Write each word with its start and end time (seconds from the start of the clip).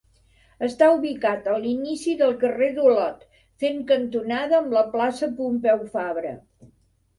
Està 0.67 0.85
ubicat 0.93 1.49
a 1.51 1.57
l'inici 1.65 2.15
del 2.21 2.33
carrer 2.45 2.71
d'Olot, 2.79 3.23
fent 3.65 3.79
cantonada 3.93 4.59
amb 4.63 4.77
la 4.81 4.85
plaça 4.97 5.33
Pompeu 5.39 5.89
Fabra. 5.95 6.37